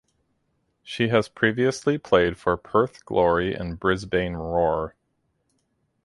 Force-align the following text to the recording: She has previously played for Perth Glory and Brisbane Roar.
She 0.81 1.09
has 1.09 1.29
previously 1.29 1.99
played 1.99 2.35
for 2.35 2.57
Perth 2.57 3.05
Glory 3.05 3.53
and 3.53 3.79
Brisbane 3.79 4.33
Roar. 4.33 4.95